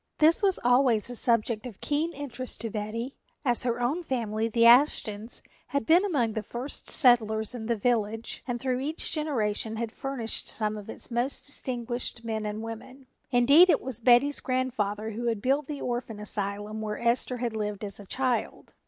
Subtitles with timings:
[0.17, 3.13] This was always a subject of keen interest to Betty,
[3.45, 8.43] as her own family, the Ashtons, had been among the first settlers in the village
[8.47, 13.05] and through each generation had furnished some of its most distinguished men and women.
[13.29, 17.83] Indeed, it was Betty's grandfather who had built the orphan asylum where Esther had lived
[17.83, 18.73] as a child.